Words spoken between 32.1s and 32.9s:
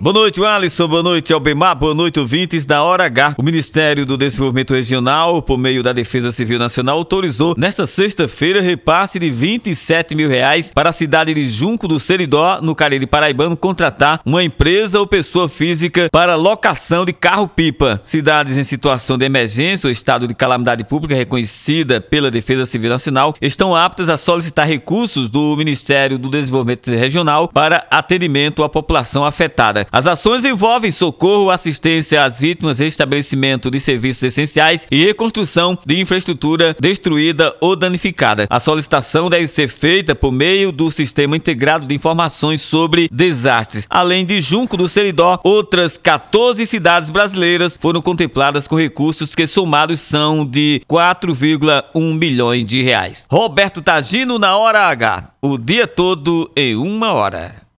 às vítimas,